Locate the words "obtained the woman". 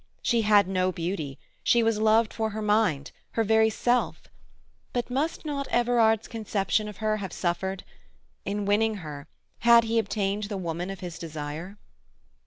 9.99-10.89